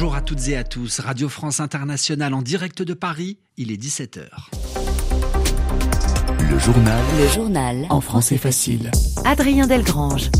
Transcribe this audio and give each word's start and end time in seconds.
Bonjour 0.00 0.14
à 0.14 0.20
toutes 0.20 0.46
et 0.46 0.56
à 0.56 0.62
tous. 0.62 1.00
Radio 1.00 1.28
France 1.28 1.58
Internationale 1.58 2.32
en 2.32 2.40
direct 2.40 2.82
de 2.82 2.94
Paris, 2.94 3.40
il 3.56 3.72
est 3.72 3.82
17h. 3.82 4.28
Le 6.48 6.56
journal. 6.60 7.04
Le 7.18 7.26
journal. 7.26 7.86
En 7.90 8.00
français 8.00 8.36
facile. 8.36 8.92
Adrien 9.24 9.66
Delgrange. 9.66 10.30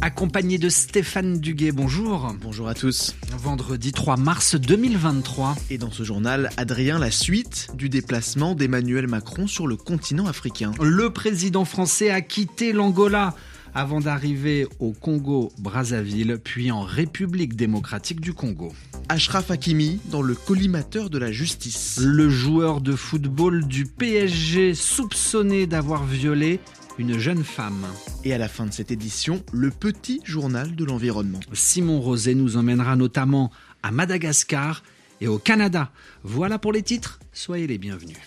Accompagné 0.00 0.56
de 0.56 0.70
Stéphane 0.70 1.40
Duguet, 1.40 1.72
bonjour. 1.72 2.34
Bonjour 2.40 2.68
à 2.68 2.74
tous. 2.74 3.14
Vendredi 3.36 3.92
3 3.92 4.16
mars 4.16 4.54
2023. 4.54 5.56
Et 5.68 5.76
dans 5.76 5.90
ce 5.90 6.04
journal, 6.04 6.48
Adrien, 6.56 6.98
la 6.98 7.10
suite 7.10 7.68
du 7.74 7.90
déplacement 7.90 8.54
d'Emmanuel 8.54 9.08
Macron 9.08 9.46
sur 9.46 9.66
le 9.66 9.76
continent 9.76 10.26
africain. 10.26 10.72
Le 10.80 11.10
président 11.10 11.66
français 11.66 12.10
a 12.10 12.22
quitté 12.22 12.72
l'Angola 12.72 13.34
avant 13.74 14.00
d'arriver 14.00 14.66
au 14.78 14.92
Congo-Brazzaville, 14.92 16.38
puis 16.42 16.70
en 16.70 16.82
République 16.82 17.56
démocratique 17.56 18.20
du 18.20 18.32
Congo. 18.32 18.72
Ashraf 19.08 19.50
Hakimi 19.50 20.00
dans 20.10 20.22
le 20.22 20.34
collimateur 20.34 21.10
de 21.10 21.18
la 21.18 21.32
justice. 21.32 21.98
Le 22.02 22.28
joueur 22.28 22.80
de 22.80 22.94
football 22.94 23.66
du 23.66 23.86
PSG 23.86 24.74
soupçonné 24.74 25.66
d'avoir 25.66 26.04
violé 26.04 26.60
une 26.98 27.18
jeune 27.18 27.44
femme. 27.44 27.86
Et 28.24 28.32
à 28.32 28.38
la 28.38 28.48
fin 28.48 28.66
de 28.66 28.72
cette 28.72 28.90
édition, 28.90 29.42
le 29.52 29.70
petit 29.70 30.20
journal 30.24 30.74
de 30.74 30.84
l'environnement. 30.84 31.40
Simon 31.52 32.00
Roset 32.00 32.34
nous 32.34 32.56
emmènera 32.56 32.96
notamment 32.96 33.50
à 33.82 33.90
Madagascar 33.90 34.82
et 35.20 35.28
au 35.28 35.38
Canada. 35.38 35.90
Voilà 36.22 36.58
pour 36.58 36.72
les 36.72 36.82
titres, 36.82 37.18
soyez 37.32 37.66
les 37.66 37.78
bienvenus. 37.78 38.18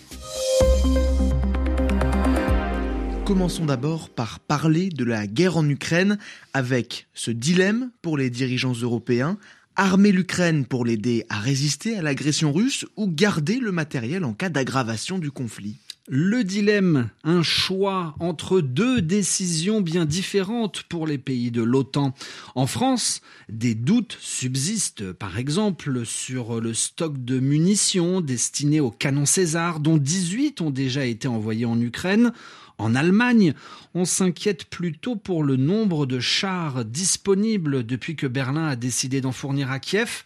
Commençons 3.25 3.65
d'abord 3.65 4.09
par 4.09 4.39
parler 4.39 4.89
de 4.89 5.03
la 5.03 5.25
guerre 5.25 5.57
en 5.57 5.67
Ukraine 5.67 6.19
avec 6.53 7.07
ce 7.15 7.31
dilemme 7.31 7.89
pour 8.03 8.19
les 8.19 8.29
dirigeants 8.29 8.73
européens. 8.73 9.39
Armer 9.75 10.11
l'Ukraine 10.11 10.63
pour 10.63 10.85
l'aider 10.85 11.25
à 11.29 11.39
résister 11.39 11.97
à 11.97 12.03
l'agression 12.03 12.53
russe 12.53 12.85
ou 12.95 13.07
garder 13.07 13.57
le 13.57 13.71
matériel 13.71 14.25
en 14.25 14.33
cas 14.33 14.49
d'aggravation 14.49 15.17
du 15.17 15.31
conflit? 15.31 15.77
Le 16.07 16.43
dilemme, 16.43 17.09
un 17.23 17.41
choix 17.41 18.13
entre 18.19 18.61
deux 18.61 19.01
décisions 19.01 19.81
bien 19.81 20.05
différentes 20.05 20.83
pour 20.83 21.07
les 21.07 21.17
pays 21.17 21.49
de 21.49 21.63
l'OTAN. 21.63 22.13
En 22.53 22.67
France, 22.67 23.21
des 23.49 23.73
doutes 23.73 24.15
subsistent, 24.21 25.13
par 25.13 25.39
exemple, 25.39 26.05
sur 26.05 26.61
le 26.61 26.75
stock 26.75 27.25
de 27.25 27.39
munitions 27.39 28.21
destinées 28.21 28.81
au 28.81 28.91
canon 28.91 29.25
César, 29.25 29.79
dont 29.79 29.97
18 29.97 30.61
ont 30.61 30.69
déjà 30.69 31.07
été 31.07 31.27
envoyés 31.27 31.65
en 31.65 31.81
Ukraine. 31.81 32.33
En 32.77 32.95
Allemagne, 32.95 33.53
on 33.93 34.05
s'inquiète 34.05 34.65
plutôt 34.65 35.15
pour 35.15 35.43
le 35.43 35.55
nombre 35.55 36.05
de 36.05 36.19
chars 36.19 36.83
disponibles 36.83 37.85
depuis 37.85 38.15
que 38.15 38.27
Berlin 38.27 38.67
a 38.67 38.75
décidé 38.75 39.21
d'en 39.21 39.31
fournir 39.31 39.71
à 39.71 39.79
Kiev. 39.79 40.23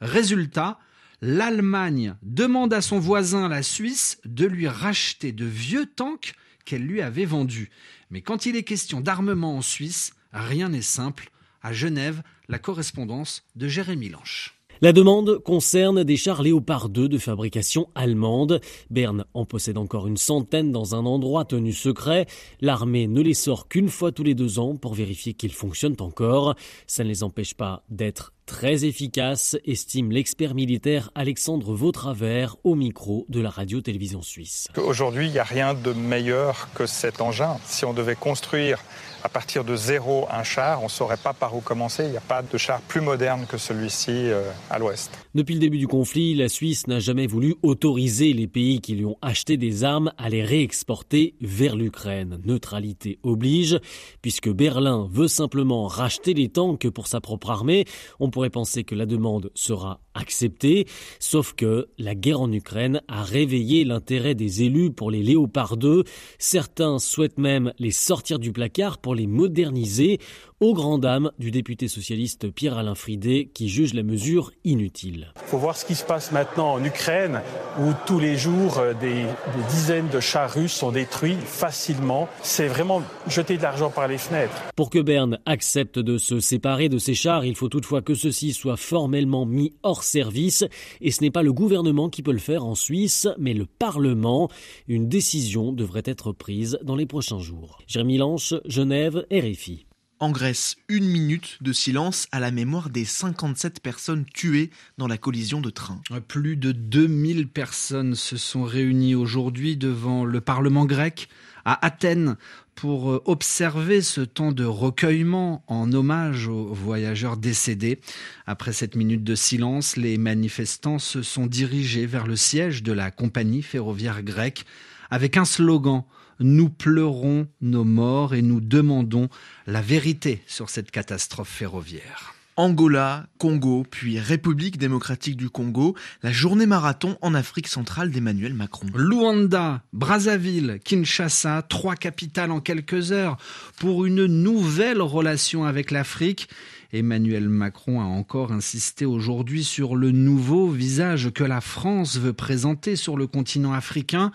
Résultat, 0.00 0.78
l'Allemagne 1.20 2.14
demande 2.22 2.72
à 2.72 2.80
son 2.80 2.98
voisin, 2.98 3.48
la 3.48 3.62
Suisse, 3.62 4.18
de 4.24 4.46
lui 4.46 4.66
racheter 4.66 5.32
de 5.32 5.44
vieux 5.44 5.86
tanks 5.86 6.34
qu'elle 6.64 6.86
lui 6.86 7.02
avait 7.02 7.26
vendus. 7.26 7.70
Mais 8.10 8.22
quand 8.22 8.46
il 8.46 8.56
est 8.56 8.62
question 8.62 9.00
d'armement 9.00 9.56
en 9.56 9.62
Suisse, 9.62 10.14
rien 10.32 10.70
n'est 10.70 10.82
simple. 10.82 11.30
À 11.62 11.72
Genève, 11.74 12.22
la 12.48 12.58
correspondance 12.58 13.44
de 13.56 13.68
Jérémy 13.68 14.08
Lanche. 14.08 14.59
La 14.82 14.94
demande 14.94 15.36
concerne 15.40 16.04
des 16.04 16.16
chars 16.16 16.42
Léopard 16.42 16.88
2 16.88 17.06
de 17.06 17.18
fabrication 17.18 17.90
allemande. 17.94 18.62
Berne 18.88 19.26
en 19.34 19.44
possède 19.44 19.76
encore 19.76 20.06
une 20.06 20.16
centaine 20.16 20.72
dans 20.72 20.94
un 20.94 21.04
endroit 21.04 21.44
tenu 21.44 21.74
secret. 21.74 22.24
L'armée 22.62 23.06
ne 23.06 23.20
les 23.20 23.34
sort 23.34 23.68
qu'une 23.68 23.90
fois 23.90 24.10
tous 24.10 24.22
les 24.22 24.34
deux 24.34 24.58
ans 24.58 24.76
pour 24.76 24.94
vérifier 24.94 25.34
qu'ils 25.34 25.52
fonctionnent 25.52 26.00
encore. 26.00 26.54
Ça 26.86 27.04
ne 27.04 27.10
les 27.10 27.22
empêche 27.22 27.52
pas 27.52 27.84
d'être 27.90 28.32
très 28.50 28.84
efficaces, 28.84 29.56
estime 29.64 30.10
l'expert 30.10 30.56
militaire 30.56 31.12
Alexandre 31.14 31.72
Vautravers 31.72 32.56
au 32.64 32.74
micro 32.74 33.24
de 33.28 33.40
la 33.40 33.48
radio-télévision 33.48 34.22
suisse. 34.22 34.66
Aujourd'hui, 34.76 35.26
il 35.26 35.32
n'y 35.32 35.38
a 35.38 35.44
rien 35.44 35.72
de 35.72 35.92
meilleur 35.92 36.68
que 36.74 36.84
cet 36.84 37.20
engin. 37.20 37.58
Si 37.64 37.84
on 37.84 37.94
devait 37.94 38.16
construire 38.16 38.80
à 39.22 39.28
partir 39.28 39.64
de 39.64 39.76
zéro 39.76 40.26
un 40.30 40.42
char, 40.42 40.80
on 40.80 40.84
ne 40.84 40.90
saurait 40.90 41.16
pas 41.16 41.32
par 41.32 41.54
où 41.54 41.60
commencer. 41.60 42.04
Il 42.04 42.10
n'y 42.10 42.16
a 42.16 42.22
pas 42.22 42.42
de 42.42 42.58
char 42.58 42.80
plus 42.80 43.00
moderne 43.00 43.46
que 43.48 43.58
celui-ci 43.58 44.10
euh, 44.10 44.50
à 44.70 44.78
l'ouest. 44.78 45.10
Depuis 45.34 45.54
le 45.54 45.60
début 45.60 45.78
du 45.78 45.86
conflit, 45.86 46.34
la 46.34 46.48
Suisse 46.48 46.86
n'a 46.86 47.00
jamais 47.00 47.26
voulu 47.26 47.54
autoriser 47.62 48.32
les 48.32 48.46
pays 48.46 48.80
qui 48.80 48.94
lui 48.94 49.04
ont 49.04 49.18
acheté 49.22 49.56
des 49.56 49.84
armes 49.84 50.12
à 50.18 50.28
les 50.28 50.42
réexporter 50.42 51.34
vers 51.40 51.76
l'Ukraine. 51.76 52.40
Neutralité 52.44 53.18
oblige, 53.22 53.78
puisque 54.22 54.48
Berlin 54.48 55.06
veut 55.10 55.28
simplement 55.28 55.86
racheter 55.86 56.34
les 56.34 56.48
tanks 56.48 56.88
pour 56.88 57.06
sa 57.06 57.20
propre 57.20 57.50
armée. 57.50 57.84
On 58.20 58.30
pourrait 58.40 58.48
penser 58.48 58.84
que 58.84 58.94
la 58.94 59.04
demande 59.04 59.50
sera 59.54 60.00
acceptée, 60.14 60.86
sauf 61.18 61.52
que 61.52 61.88
la 61.98 62.14
guerre 62.14 62.40
en 62.40 62.50
Ukraine 62.50 63.02
a 63.06 63.22
réveillé 63.22 63.84
l'intérêt 63.84 64.34
des 64.34 64.62
élus 64.62 64.90
pour 64.90 65.10
les 65.10 65.22
Léopard 65.22 65.76
2. 65.76 66.04
Certains 66.38 66.98
souhaitent 66.98 67.36
même 67.36 67.74
les 67.78 67.90
sortir 67.90 68.38
du 68.38 68.50
placard 68.50 68.96
pour 68.96 69.14
les 69.14 69.26
moderniser, 69.26 70.20
aux 70.60 70.74
grandes 70.74 71.00
dames 71.00 71.30
du 71.38 71.50
député 71.50 71.88
socialiste 71.88 72.50
Pierre-Alain 72.50 72.94
Fridet 72.94 73.50
qui 73.54 73.70
juge 73.70 73.94
la 73.94 74.02
mesure 74.02 74.52
inutile. 74.64 75.32
Il 75.36 75.48
faut 75.48 75.58
voir 75.58 75.74
ce 75.74 75.86
qui 75.86 75.94
se 75.94 76.04
passe 76.04 76.32
maintenant 76.32 76.74
en 76.74 76.84
Ukraine 76.84 77.40
où 77.78 77.92
tous 78.06 78.18
les 78.18 78.36
jours 78.36 78.78
euh, 78.78 78.92
des, 78.92 79.22
des 79.22 79.64
dizaines 79.70 80.08
de 80.08 80.20
chars 80.20 80.52
russes 80.52 80.74
sont 80.74 80.92
détruits 80.92 81.36
facilement. 81.42 82.28
C'est 82.42 82.68
vraiment 82.68 83.02
jeter 83.26 83.56
de 83.56 83.62
l'argent 83.62 83.90
par 83.90 84.06
les 84.06 84.18
fenêtres. 84.18 84.54
Pour 84.76 84.90
que 84.90 84.98
Berne 84.98 85.38
accepte 85.46 85.98
de 85.98 86.18
se 86.18 86.40
séparer 86.40 86.90
de 86.90 86.98
ces 86.98 87.14
chars, 87.14 87.46
il 87.46 87.56
faut 87.56 87.70
toutefois 87.70 88.02
que 88.02 88.14
ceux-ci 88.14 88.52
soient 88.52 88.76
formellement 88.76 89.46
mis 89.46 89.72
hors 89.82 90.02
service 90.02 90.64
et 91.00 91.10
ce 91.10 91.22
n'est 91.22 91.30
pas 91.30 91.42
le 91.42 91.54
gouvernement 91.54 92.10
qui 92.10 92.22
peut 92.22 92.32
le 92.32 92.38
faire 92.38 92.66
en 92.66 92.74
Suisse, 92.74 93.28
mais 93.38 93.54
le 93.54 93.64
Parlement. 93.64 94.50
Une 94.88 95.08
décision 95.08 95.72
devrait 95.72 96.02
être 96.04 96.32
prise 96.32 96.78
dans 96.82 96.96
les 96.96 97.06
prochains 97.06 97.40
jours. 97.40 97.78
Jérémy 97.86 98.18
Lanche, 98.18 98.54
Genève, 98.66 99.24
RFI. 99.32 99.86
En 100.22 100.32
Grèce, 100.32 100.76
une 100.90 101.08
minute 101.08 101.56
de 101.62 101.72
silence 101.72 102.28
à 102.30 102.40
la 102.40 102.50
mémoire 102.50 102.90
des 102.90 103.06
57 103.06 103.80
personnes 103.80 104.26
tuées 104.26 104.68
dans 104.98 105.06
la 105.06 105.16
collision 105.16 105.62
de 105.62 105.70
train. 105.70 106.02
Plus 106.28 106.58
de 106.58 106.72
2000 106.72 107.48
personnes 107.48 108.14
se 108.14 108.36
sont 108.36 108.64
réunies 108.64 109.14
aujourd'hui 109.14 109.78
devant 109.78 110.26
le 110.26 110.42
Parlement 110.42 110.84
grec 110.84 111.30
à 111.64 111.86
Athènes 111.86 112.36
pour 112.74 113.10
euh, 113.10 113.22
observer 113.24 114.02
ce 114.02 114.20
temps 114.20 114.52
de 114.52 114.64
recueillement 114.66 115.64
en 115.68 115.90
hommage 115.90 116.48
aux 116.48 116.74
voyageurs 116.74 117.38
décédés. 117.38 117.98
Après 118.46 118.74
cette 118.74 118.96
minute 118.96 119.24
de 119.24 119.34
silence, 119.34 119.96
les 119.96 120.18
manifestants 120.18 120.98
se 120.98 121.22
sont 121.22 121.46
dirigés 121.46 122.04
vers 122.04 122.26
le 122.26 122.36
siège 122.36 122.82
de 122.82 122.92
la 122.92 123.10
compagnie 123.10 123.62
ferroviaire 123.62 124.22
grecque 124.22 124.66
avec 125.10 125.38
un 125.38 125.46
slogan 125.46 126.04
nous 126.40 126.68
pleurons 126.68 127.46
nos 127.60 127.84
morts 127.84 128.34
et 128.34 128.42
nous 128.42 128.60
demandons 128.60 129.28
la 129.66 129.80
vérité 129.80 130.42
sur 130.46 130.70
cette 130.70 130.90
catastrophe 130.90 131.48
ferroviaire. 131.48 132.34
Angola, 132.56 133.26
Congo, 133.38 133.86
puis 133.90 134.18
République 134.18 134.76
démocratique 134.76 135.36
du 135.36 135.48
Congo, 135.48 135.96
la 136.22 136.30
journée 136.30 136.66
marathon 136.66 137.16
en 137.22 137.32
Afrique 137.32 137.68
centrale 137.68 138.10
d'Emmanuel 138.10 138.52
Macron. 138.52 138.88
Luanda, 138.94 139.82
Brazzaville, 139.94 140.78
Kinshasa, 140.84 141.62
trois 141.62 141.94
capitales 141.94 142.50
en 142.50 142.60
quelques 142.60 143.12
heures 143.12 143.38
pour 143.78 144.04
une 144.04 144.26
nouvelle 144.26 145.00
relation 145.00 145.64
avec 145.64 145.90
l'Afrique. 145.90 146.50
Emmanuel 146.92 147.48
Macron 147.48 148.00
a 148.00 148.04
encore 148.04 148.52
insisté 148.52 149.06
aujourd'hui 149.06 149.64
sur 149.64 149.96
le 149.96 150.10
nouveau 150.10 150.68
visage 150.68 151.30
que 151.32 151.44
la 151.44 151.62
France 151.62 152.18
veut 152.18 152.34
présenter 152.34 152.94
sur 152.94 153.16
le 153.16 153.26
continent 153.26 153.72
africain 153.72 154.32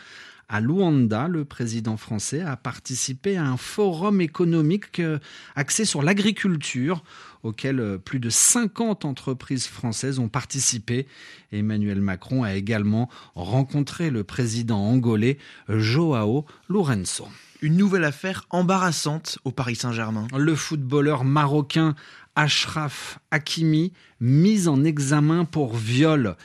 à 0.50 0.62
Luanda, 0.62 1.28
le 1.28 1.46
président 1.46 1.98
français 1.98 2.42
a 2.42 2.56
participé 2.56 3.38
à 3.38 3.46
un 3.46 3.58
forum 3.58 4.22
économique 4.22 5.02
axé 5.56 5.86
sur 5.86 6.04
l'agriculture 6.04 7.04
auquel 7.46 7.80
euh, 7.80 7.98
plus 7.98 8.20
de 8.20 8.30
50 8.30 9.06
entreprises 9.06 9.68
françaises 9.68 10.20
ont 10.20 10.30
participé. 10.30 11.08
Emmanuel 11.52 12.02
Macron 12.02 12.44
a 12.44 12.56
également 12.56 13.10
rencontré 13.36 14.10
le 14.10 14.24
président 14.24 14.80
angolais 14.80 15.38
Joao 15.70 16.46
Lourenço. 16.68 17.28
Une 17.62 17.78
nouvelle 17.78 18.04
affaire 18.04 18.46
embarrassante 18.50 19.40
au 19.46 19.52
Paris 19.52 19.76
Saint-Germain. 19.76 20.28
Le 20.38 20.56
footballeur 20.56 21.24
marocain 21.24 21.96
Ashraf 22.36 23.20
Hakimi, 23.32 23.94
mis 24.20 24.68
en 24.68 24.84
examen 24.84 25.46
pour 25.46 25.76
viol. 25.76 26.36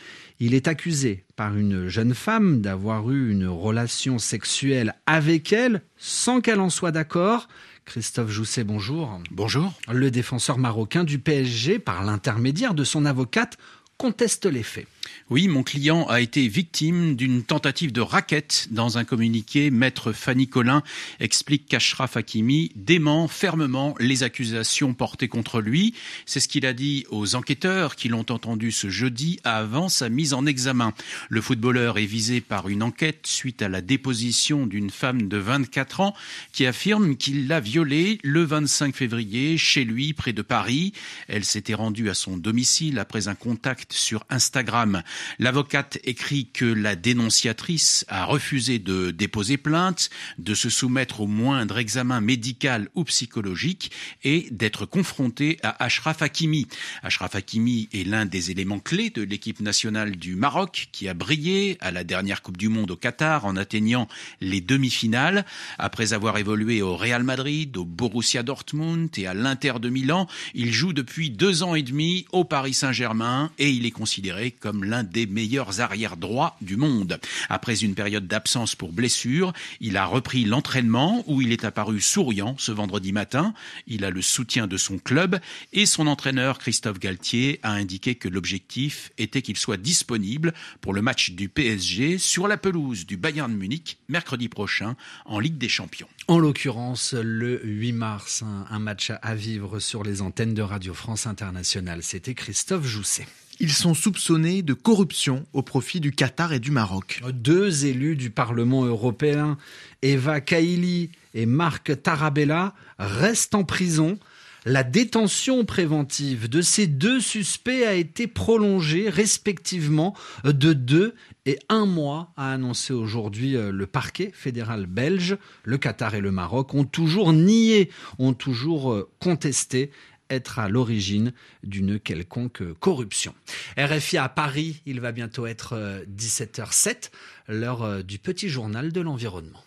Il 0.43 0.55
est 0.55 0.69
accusé 0.69 1.25
par 1.37 1.55
une 1.55 1.89
jeune 1.89 2.15
femme 2.15 2.63
d'avoir 2.63 3.11
eu 3.11 3.31
une 3.31 3.47
relation 3.47 4.19
sexuelle 4.19 4.95
avec 5.05 5.53
elle 5.53 5.83
sans 5.99 6.41
qu'elle 6.41 6.61
en 6.61 6.71
soit 6.71 6.93
d'accord. 6.93 7.47
Christophe 7.85 8.31
Jousset, 8.31 8.65
bonjour. 8.65 9.21
Bonjour. 9.31 9.75
Le 9.93 10.11
défenseur 10.11 10.57
marocain 10.57 11.05
du 11.05 11.19
PSG, 11.19 11.79
par 11.79 12.05
l'intermédiaire 12.05 12.73
de 12.73 12.85
son 12.85 13.05
avocate, 13.05 13.59
conteste 14.01 14.47
les 14.47 14.63
faits. 14.63 14.87
Oui, 15.29 15.47
mon 15.47 15.63
client 15.63 16.07
a 16.09 16.21
été 16.21 16.49
victime 16.49 17.15
d'une 17.15 17.45
tentative 17.45 17.93
de 17.93 18.01
raquette. 18.01 18.67
Dans 18.71 18.99
un 18.99 19.05
communiqué, 19.05 19.71
maître 19.71 20.13
Fanny 20.13 20.49
Collin 20.49 20.83
explique 21.21 21.67
qu'Ashraf 21.67 22.17
Hakimi 22.17 22.73
dément 22.75 23.29
fermement 23.29 23.95
les 24.01 24.23
accusations 24.23 24.93
portées 24.93 25.29
contre 25.29 25.61
lui. 25.61 25.95
C'est 26.27 26.41
ce 26.41 26.49
qu'il 26.49 26.67
a 26.67 26.73
dit 26.73 27.05
aux 27.11 27.37
enquêteurs 27.37 27.95
qui 27.95 28.09
l'ont 28.09 28.27
entendu 28.29 28.73
ce 28.73 28.89
jeudi 28.89 29.39
avant 29.45 29.89
sa 29.89 30.09
mise 30.09 30.35
en 30.35 30.47
examen. 30.47 30.95
Le 31.29 31.41
footballeur 31.41 31.99
est 31.99 32.07
visé 32.07 32.41
par 32.41 32.69
une 32.69 32.83
enquête 32.83 33.27
suite 33.27 33.63
à 33.63 33.69
la 33.69 33.83
déposition 33.83 34.67
d'une 34.67 34.91
femme 34.91 35.29
de 35.29 35.37
24 35.37 36.01
ans 36.01 36.15
qui 36.53 36.67
affirme 36.67 37.17
qu'il 37.17 37.47
l'a 37.47 37.61
violée 37.61 38.19
le 38.25 38.43
25 38.43 38.97
février 38.97 39.59
chez 39.59 39.85
lui 39.85 40.13
près 40.13 40.33
de 40.33 40.43
Paris. 40.43 40.93
Elle 41.29 41.45
s'était 41.45 41.75
rendue 41.75 42.11
à 42.11 42.15
son 42.15 42.37
domicile 42.37 42.99
après 42.99 43.29
un 43.29 43.37
contact 43.37 43.90
sur 43.93 44.25
Instagram. 44.31 45.03
L'avocate 45.39 45.99
écrit 46.05 46.49
que 46.53 46.65
la 46.65 46.97
dénonciatrice 46.97 48.05
a 48.09 48.25
refusé 48.25 48.79
de 48.79 49.11
déposer 49.11 49.57
plainte, 49.57 50.11
de 50.39 50.55
se 50.55 50.69
soumettre 50.69 51.21
au 51.21 51.27
moindre 51.27 51.79
examen 51.79 52.21
médical 52.21 52.89
ou 52.95 53.05
psychologique 53.05 53.91
et 54.25 54.47
d'être 54.51 54.87
confrontée 54.87 55.59
à 55.63 55.85
Ashraf 55.85 56.23
Hakimi. 56.23 56.67
Ashraf 57.03 57.35
Hakimi 57.35 57.89
est 57.93 58.07
l'un 58.07 58.27
des 58.27 58.51
éléments 58.51 58.81
clés 58.81 59.11
de 59.11 59.23
l'équipe 59.23 59.61
nationale 59.61 60.17
du 60.17 60.37
Maroc 60.37 60.89
qui 60.93 61.09
a 61.09 61.15
brillé 61.15 61.77
à 61.81 61.91
la 61.91 62.05
dernière 62.05 62.43
Coupe 62.43 62.57
du 62.57 62.69
Monde 62.69 62.91
au 62.91 62.97
Qatar 62.97 63.45
en 63.45 63.57
atteignant 63.57 64.09
les 64.41 64.61
demi-finales. 64.61 65.45
Après 65.79 66.13
avoir 66.13 66.39
évolué 66.39 66.83
au 66.83 66.97
Real 66.97 67.23
Madrid, 67.23 67.77
au 67.77 67.85
Borussia 67.85 68.43
Dortmund 68.43 69.11
et 69.17 69.27
à 69.27 69.35
l'Inter 69.35 69.75
de 69.81 69.89
Milan, 69.89 70.27
il 70.55 70.73
joue 70.73 70.93
depuis 70.93 71.31
deux 71.31 71.63
ans 71.63 71.75
et 71.75 71.83
demi 71.83 72.27
au 72.33 72.45
Paris 72.45 72.75
Saint-Germain 72.75 73.51
et 73.59 73.71
il 73.71 73.80
est 73.87 73.91
considéré 73.91 74.51
comme 74.51 74.85
l'un 74.85 75.03
des 75.03 75.27
meilleurs 75.27 75.81
arrières 75.81 76.17
droits 76.17 76.57
du 76.61 76.77
monde. 76.77 77.21
Après 77.49 77.83
une 77.83 77.95
période 77.95 78.27
d'absence 78.27 78.75
pour 78.75 78.93
blessure, 78.93 79.53
il 79.81 79.97
a 79.97 80.07
repris 80.07 80.45
l'entraînement 80.45 81.25
où 81.27 81.43
il 81.43 81.53
est 81.53 81.65
apparu 81.65 82.01
souriant 82.01 82.55
ce 82.59 82.73
vendredi 82.73 83.13
matin. 83.13 83.55
Il 83.87 84.05
a 84.05 84.11
le 84.11 84.23
soutien 84.23 84.67
de 84.67 84.77
son 84.77 84.99
club 84.99 85.41
et 85.73 85.87
son 85.87 86.07
entraîneur 86.07 86.59
Christophe 86.59 86.99
Galtier 86.99 87.61
a 87.63 87.73
indiqué 87.73 88.15
que 88.15 88.29
l'objectif 88.29 89.13
était 89.19 89.43
qu'il 89.43 89.57
soit 89.57 89.77
disponible 89.77 90.55
pour 90.81 90.95
le 90.95 91.03
match 91.03 91.31
du 91.31 91.49
PSG 91.49 92.19
sur 92.19 92.49
la 92.49 92.57
pelouse 92.57 93.07
du 93.07 93.17
Bayern 93.17 93.53
Munich 93.53 93.99
mercredi 94.09 94.49
prochain 94.49 94.97
en 95.25 95.39
Ligue 95.39 95.59
des 95.59 95.69
Champions. 95.69 96.09
En 96.29 96.39
l'occurrence, 96.39 97.15
le 97.15 97.61
8 97.65 97.93
mars, 97.93 98.45
un 98.71 98.79
match 98.79 99.13
à 99.23 99.35
vivre 99.35 99.79
sur 99.81 100.03
les 100.03 100.23
antennes 100.23 100.55
de 100.55 100.63
Radio 100.63 100.95
France 100.95 101.27
Internationale. 101.27 102.03
C'était 102.03 102.35
Christophe 102.35 102.87
Jousset. 102.87 103.27
Ils 103.63 103.73
sont 103.73 103.93
soupçonnés 103.93 104.63
de 104.63 104.73
corruption 104.73 105.45
au 105.53 105.61
profit 105.61 106.01
du 106.01 106.13
Qatar 106.13 106.55
et 106.55 106.61
du 106.61 106.71
Maroc. 106.71 107.21
Deux 107.31 107.85
élus 107.85 108.17
du 108.17 108.31
Parlement 108.31 108.87
européen, 108.87 109.59
Eva 110.01 110.41
Kaili 110.41 111.11
et 111.35 111.45
Marc 111.45 112.03
Tarabella, 112.03 112.75
restent 112.99 113.55
en 113.55 113.65
prison. 113.65 114.19
La 114.65 114.83
détention 114.83 115.67
préventive 115.67 116.49
de 116.49 116.63
ces 116.63 116.87
deux 116.87 117.21
suspects 117.21 117.85
a 117.85 117.93
été 117.93 118.27
prolongée 118.27 119.11
respectivement 119.11 120.15
de 120.45 120.73
deux 120.73 121.15
et 121.45 121.59
un 121.69 121.85
mois, 121.85 122.33
a 122.39 122.53
annoncé 122.53 122.95
aujourd'hui 122.95 123.57
euh, 123.57 123.73
le 123.73 123.87
parquet 123.87 124.31
fédéral 124.35 124.87
belge. 124.87 125.37
Le 125.65 125.77
Qatar 125.79 126.15
et 126.15 126.21
le 126.21 126.31
Maroc 126.31 126.75
ont 126.75 126.85
toujours 126.85 127.33
nié, 127.33 127.91
ont 128.19 128.35
toujours 128.35 128.93
euh, 128.93 129.11
contesté 129.19 129.91
être 130.31 130.59
à 130.59 130.69
l'origine 130.69 131.33
d'une 131.63 132.01
quelconque 132.01 132.63
corruption. 132.81 133.35
RFI 133.77 134.19
à 134.19 134.29
Paris, 134.29 134.83
il 134.87 135.01
va 135.01 135.13
bientôt 135.13 135.47
être 135.47 136.05
17h07, 136.09 137.11
euh, 137.49 137.61
l'heure 137.61 137.83
euh, 137.83 138.03
du 138.03 138.19
petit 138.19 138.49
journal 138.49 138.93
de 138.93 139.01
l'environnement. 139.01 139.63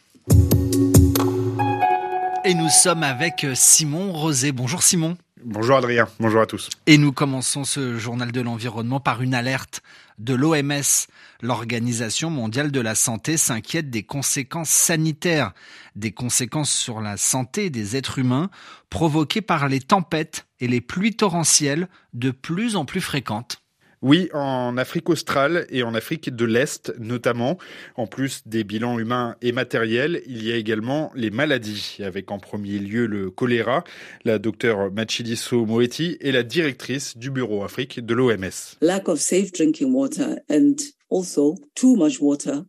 Et 2.46 2.56
nous 2.56 2.70
sommes 2.70 3.04
avec 3.04 3.44
euh, 3.44 3.54
Simon 3.56 4.12
Rosé. 4.12 4.52
Bonjour 4.52 4.84
Simon. 4.84 5.18
Bonjour 5.46 5.76
Adrien, 5.76 6.08
bonjour 6.20 6.42
à 6.42 6.46
tous. 6.46 6.70
Et 6.88 6.98
nous 6.98 7.12
commençons 7.12 7.66
ce 7.66 7.98
journal 7.98 8.32
de 8.32 8.40
l'environnement 8.40 9.02
par 9.02 9.22
une 9.22 9.34
alerte 9.34 9.82
de 10.20 10.34
l'OMS. 10.34 11.08
L'Organisation 11.42 12.30
mondiale 12.30 12.72
de 12.72 12.80
la 12.80 12.96
santé 12.96 13.38
s'inquiète 13.38 13.90
des 13.90 14.04
conséquences 14.04 14.70
sanitaires, 14.70 15.54
des 15.96 16.12
conséquences 16.12 16.72
sur 16.72 17.02
la 17.02 17.18
santé 17.18 17.70
des 17.70 17.96
êtres 17.96 18.20
humains 18.20 18.50
provoquées 18.90 19.42
par 19.42 19.68
les 19.68 19.80
tempêtes 19.80 20.46
et 20.60 20.68
les 20.68 20.82
pluies 20.82 21.16
torrentielles 21.16 21.88
de 22.14 22.32
plus 22.32 22.76
en 22.76 22.86
plus 22.86 23.02
fréquentes. 23.02 23.63
Oui, 24.04 24.28
en 24.34 24.76
Afrique 24.76 25.10
australe 25.10 25.66
et 25.70 25.82
en 25.82 25.94
Afrique 25.94 26.36
de 26.36 26.44
l'Est 26.44 26.94
notamment. 27.00 27.58
En 27.96 28.06
plus 28.06 28.42
des 28.46 28.66
bilans 28.66 29.00
humains 29.00 29.38
et 29.42 29.54
matériels, 29.54 30.22
il 30.28 30.44
y 30.44 30.52
a 30.52 30.58
également 30.58 31.10
les 31.16 31.32
maladies, 31.32 32.00
avec 32.04 32.30
en 32.30 32.38
premier 32.38 32.80
lieu 32.80 33.06
le 33.06 33.32
choléra. 33.32 33.86
La 34.26 34.40
docteure 34.40 34.92
Machidiso 34.92 35.66
Moeti 35.66 36.18
est 36.20 36.34
la 36.34 36.44
directrice 36.44 37.18
du 37.18 37.32
bureau 37.32 37.64
Afrique 37.64 38.06
de 38.06 38.14
l'OMS. 38.14 38.76
Lack 38.82 39.08
of 39.08 39.20
safe 39.20 39.54
drinking 39.54 39.94
water 39.94 40.36
and 40.50 40.76
also 41.10 41.56
too 41.74 41.96
much 41.96 42.20
water 42.20 42.66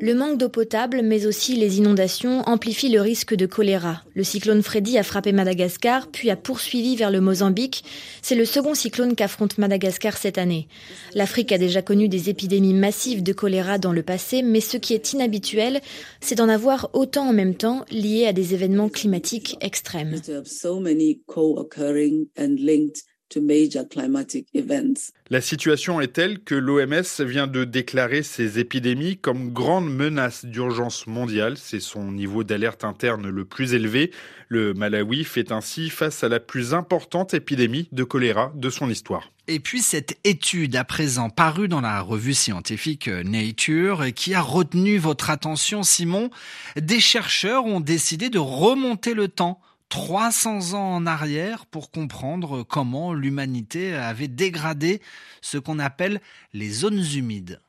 le 0.00 0.14
manque 0.14 0.38
d'eau 0.38 0.48
potable, 0.48 1.00
mais 1.02 1.26
aussi 1.26 1.56
les 1.56 1.78
inondations, 1.78 2.42
amplifient 2.42 2.90
le 2.90 3.00
risque 3.00 3.34
de 3.34 3.46
choléra. 3.46 4.02
Le 4.14 4.24
cyclone 4.24 4.62
Freddy 4.62 4.98
a 4.98 5.02
frappé 5.02 5.32
Madagascar, 5.32 6.08
puis 6.10 6.30
a 6.30 6.36
poursuivi 6.36 6.96
vers 6.96 7.10
le 7.10 7.20
Mozambique. 7.20 7.84
C'est 8.22 8.34
le 8.34 8.44
second 8.44 8.74
cyclone 8.74 9.14
qu'affronte 9.14 9.58
Madagascar 9.58 10.16
cette 10.16 10.38
année. 10.38 10.68
L'Afrique 11.14 11.52
a 11.52 11.58
déjà 11.58 11.82
connu 11.82 12.08
des 12.08 12.28
épidémies 12.28 12.74
massives 12.74 13.22
de 13.22 13.32
choléra 13.32 13.78
dans 13.78 13.92
le 13.92 14.02
passé, 14.02 14.42
mais 14.42 14.60
ce 14.60 14.76
qui 14.76 14.94
est 14.94 15.12
inhabituel, 15.12 15.80
c'est 16.20 16.34
d'en 16.36 16.48
avoir 16.48 16.90
autant 16.92 17.28
en 17.28 17.32
même 17.32 17.54
temps 17.54 17.84
liés 17.90 18.26
à 18.26 18.32
des 18.32 18.54
événements 18.54 18.88
climatiques 18.88 19.56
extrêmes. 19.60 20.16
La 25.30 25.40
situation 25.40 26.00
est 26.00 26.12
telle 26.12 26.38
que 26.38 26.54
l'OMS 26.54 27.24
vient 27.24 27.46
de 27.46 27.64
déclarer 27.64 28.22
ces 28.22 28.58
épidémies 28.58 29.16
comme 29.16 29.52
grande 29.52 29.92
menace 29.92 30.44
d'urgence 30.44 31.06
mondiale. 31.06 31.56
C'est 31.56 31.80
son 31.80 32.12
niveau 32.12 32.44
d'alerte 32.44 32.84
interne 32.84 33.28
le 33.28 33.44
plus 33.44 33.74
élevé. 33.74 34.12
Le 34.48 34.74
Malawi 34.74 35.24
fait 35.24 35.50
ainsi 35.50 35.90
face 35.90 36.22
à 36.22 36.28
la 36.28 36.40
plus 36.40 36.72
importante 36.72 37.34
épidémie 37.34 37.88
de 37.92 38.04
choléra 38.04 38.52
de 38.54 38.70
son 38.70 38.88
histoire. 38.88 39.32
Et 39.48 39.60
puis 39.60 39.82
cette 39.82 40.18
étude 40.24 40.76
à 40.76 40.84
présent 40.84 41.28
parue 41.28 41.68
dans 41.68 41.80
la 41.80 42.00
revue 42.00 42.34
scientifique 42.34 43.08
Nature 43.08 44.06
qui 44.14 44.34
a 44.34 44.40
retenu 44.40 44.98
votre 44.98 45.30
attention 45.30 45.82
Simon, 45.82 46.30
des 46.80 47.00
chercheurs 47.00 47.64
ont 47.64 47.80
décidé 47.80 48.28
de 48.28 48.38
remonter 48.38 49.14
le 49.14 49.28
temps 49.28 49.60
300 49.88 50.74
ans 50.74 50.94
en 50.94 51.06
arrière 51.06 51.66
pour 51.66 51.90
comprendre 51.90 52.62
comment 52.62 53.14
l'humanité 53.14 53.94
avait 53.94 54.28
dégradé 54.28 55.00
ce 55.40 55.58
qu'on 55.58 55.78
appelle 55.78 56.20
les 56.52 56.70
zones 56.70 57.04
humides. 57.14 57.60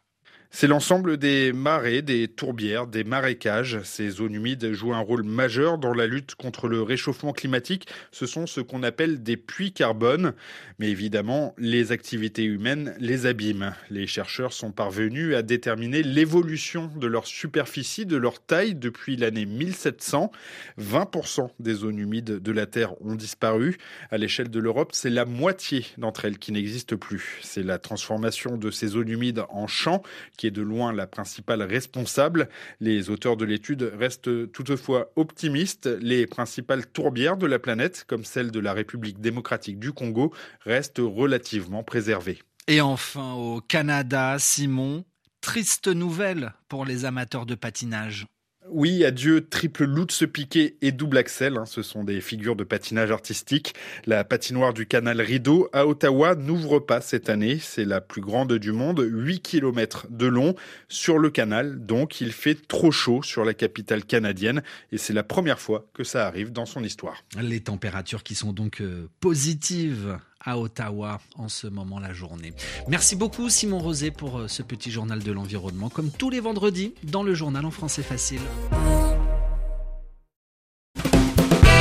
C'est 0.50 0.68
l'ensemble 0.68 1.18
des 1.18 1.52
marais, 1.52 2.02
des 2.02 2.28
tourbières, 2.30 2.88
des 2.88 3.04
marécages. 3.04 3.82
Ces 3.84 4.10
zones 4.10 4.34
humides 4.34 4.72
jouent 4.72 4.94
un 4.94 5.00
rôle 5.00 5.24
majeur 5.24 5.78
dans 5.78 5.94
la 5.94 6.08
lutte 6.08 6.36
contre 6.36 6.68
le 6.70 6.82
réchauffement 6.82 7.34
climatique. 7.34 7.88
Ce 8.12 8.26
sont 8.26 8.48
ce 8.48 8.62
qu'on 8.62 8.82
appelle 8.82 9.22
des 9.22 9.36
puits 9.36 9.74
carbone. 9.74 10.34
Mais 10.80 10.90
évidemment, 10.90 11.54
les 11.58 11.92
activités 11.92 12.46
humaines 12.46 12.96
les 13.00 13.26
abîment. 13.26 13.76
Les 13.90 14.08
chercheurs 14.08 14.54
sont 14.54 14.72
parvenus 14.72 15.36
à 15.36 15.42
déterminer 15.42 16.02
l'évolution 16.02 16.90
de 16.96 17.08
leur 17.08 17.28
superficie, 17.28 18.06
de 18.06 18.18
leur 18.18 18.40
taille 18.40 18.74
depuis 18.74 19.18
l'année 19.18 19.46
1700. 19.46 20.32
20% 20.80 21.50
des 21.60 21.74
zones 21.74 22.00
humides 22.00 22.42
de 22.42 22.52
la 22.52 22.66
Terre 22.66 23.00
ont 23.02 23.16
disparu. 23.16 23.78
À 24.12 24.18
l'échelle 24.18 24.50
de 24.50 24.60
l'Europe, 24.60 24.92
c'est 24.94 25.10
la 25.10 25.26
moitié 25.26 25.86
d'entre 25.98 26.26
elles 26.26 26.40
qui 26.40 26.54
n'existent 26.54 26.96
plus. 26.96 27.40
C'est 27.42 27.64
la 27.64 27.80
transformation 27.80 28.58
de 28.58 28.72
ces 28.72 28.88
zones 28.88 29.10
humides 29.10 29.44
en 29.50 29.68
champs 29.68 30.02
qui 30.38 30.48
est 30.48 30.52
de 30.52 30.62
loin 30.62 30.94
la 30.94 31.08
principale 31.08 31.64
responsable. 31.64 32.48
Les 32.80 33.10
auteurs 33.10 33.36
de 33.36 33.46
l'étude 33.46 33.92
restent 33.98 34.52
toutefois 34.52 35.12
optimistes. 35.16 35.88
Les 36.02 36.28
principales 36.28 36.88
tourbières 36.88 37.38
de 37.38 37.48
la 37.48 37.60
planète, 37.60 38.06
comme 38.08 38.24
celle 38.24 38.52
de 38.52 38.60
la 38.60 38.74
République 38.74 39.20
démocratique 39.20 39.80
du 39.80 39.92
Congo, 39.92 40.34
restent 40.62 41.02
relativement 41.04 41.84
préservées. 41.84 42.40
Et 42.68 42.82
enfin, 42.82 43.34
au 43.34 43.62
Canada, 43.62 44.38
Simon, 44.40 45.06
triste 45.42 45.88
nouvelle 45.88 46.54
pour 46.68 46.86
les 46.86 47.06
amateurs 47.06 47.46
de 47.46 47.56
patinage. 47.56 48.28
Oui, 48.70 49.06
adieu 49.06 49.48
triple 49.48 49.86
Lutz 49.86 50.24
piqué 50.32 50.78
et 50.82 50.92
double 50.92 51.18
axel. 51.18 51.58
Hein, 51.58 51.66
ce 51.66 51.82
sont 51.82 52.04
des 52.04 52.22
figures 52.22 52.56
de 52.56 52.64
patinage 52.64 53.12
artistique. 53.12 53.74
La 54.06 54.24
patinoire 54.24 54.74
du 54.74 54.86
canal 54.86 55.22
Rideau 55.22 55.70
à 55.74 55.88
Ottawa 55.88 56.36
n'ouvre 56.36 56.80
pas 56.80 57.02
cette 57.02 57.30
année. 57.30 57.60
C'est 57.60 57.86
la 57.86 58.02
plus 58.02 58.22
grande 58.22 58.54
du 58.54 58.72
monde, 58.72 59.00
8 59.00 59.42
km 59.42 60.08
de 60.10 60.28
long 60.28 60.56
sur 60.90 61.18
le 61.18 61.30
canal. 61.30 61.86
Donc 61.86 62.20
il 62.20 62.32
fait 62.32 62.68
trop 62.68 62.92
chaud 62.92 63.24
sur 63.24 63.46
la 63.46 63.54
capitale 63.54 64.04
canadienne 64.04 64.62
et 64.92 64.98
c'est 64.98 65.14
la 65.14 65.24
première 65.24 65.60
fois 65.60 65.86
que 65.94 66.04
ça 66.04 66.28
arrive 66.28 66.52
dans 66.52 66.66
son 66.66 66.84
histoire. 66.84 67.24
Les 67.42 67.62
températures 67.62 68.24
qui 68.24 68.36
sont 68.36 68.54
donc 68.54 68.82
euh, 68.82 69.08
positives 69.20 70.18
à 70.48 70.58
Ottawa 70.58 71.20
en 71.38 71.50
ce 71.50 71.68
moment 71.68 72.00
la 72.00 72.14
journée. 72.14 72.54
Merci 72.88 73.16
beaucoup 73.16 73.50
Simon 73.50 73.80
Rosé 73.80 74.10
pour 74.10 74.42
ce 74.48 74.64
petit 74.64 74.90
journal 74.90 75.22
de 75.22 75.32
l'environnement, 75.32 75.90
comme 75.90 76.10
tous 76.10 76.30
les 76.30 76.40
vendredis 76.40 76.94
dans 77.04 77.22
le 77.22 77.36
journal 77.36 77.66
en 77.66 77.72
français 77.72 78.02
facile. 78.02 78.42